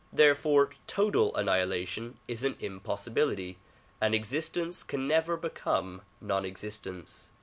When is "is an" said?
2.27-2.55